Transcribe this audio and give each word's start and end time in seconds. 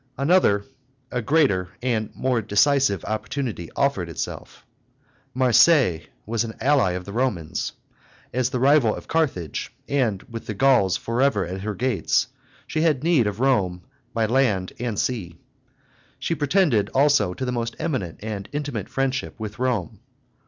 Another, 0.17 0.65
a 1.11 1.21
greater 1.21 1.69
and 1.79 2.09
more 2.15 2.41
decisive 2.41 3.05
opportunity 3.05 3.69
offered 3.75 4.09
itself. 4.09 4.65
Marseilles 5.35 6.07
was 6.25 6.43
an 6.43 6.55
ally 6.59 6.93
of 6.93 7.05
the 7.05 7.13
Romans. 7.13 7.73
As 8.33 8.49
the 8.49 8.59
rival 8.59 8.95
of 8.95 9.07
Carthage, 9.07 9.71
and 9.87 10.23
with 10.23 10.47
the 10.47 10.55
Gauls 10.55 10.97
forever 10.97 11.45
at 11.45 11.61
her 11.61 11.75
gates, 11.75 12.29
she 12.65 12.81
had 12.81 13.03
need 13.03 13.27
of 13.27 13.39
Rome 13.39 13.83
by 14.11 14.23
sea 14.23 14.79
and 14.79 14.79
land. 14.79 15.35
She 16.17 16.33
pretended, 16.33 16.89
also, 16.95 17.35
to 17.35 17.45
the 17.45 17.51
most 17.51 17.75
eminent 17.77 18.21
and 18.23 18.49
intimate 18.51 18.89
friendship 18.89 19.39
with 19.39 19.59
Rome. 19.59 19.99